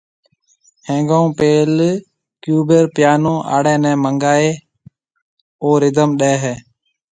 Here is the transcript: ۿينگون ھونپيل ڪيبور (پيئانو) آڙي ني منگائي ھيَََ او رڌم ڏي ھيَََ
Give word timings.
ۿينگون 0.85 1.19
ھونپيل 1.23 1.71
ڪيبور 2.43 2.83
(پيئانو) 2.95 3.33
آڙي 3.55 3.75
ني 3.83 3.91
منگائي 4.03 4.49
ھيَََ 4.49 4.63
او 5.61 5.67
رڌم 5.81 6.09
ڏي 6.19 6.33
ھيَََ 6.43 6.53